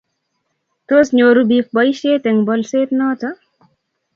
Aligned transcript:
tos 0.87 1.07
nyoru 1.17 1.41
biik 1.49 1.67
boisiet 1.75 2.23
eng' 2.29 2.45
bolset 2.47 2.89
noto? 2.99 3.29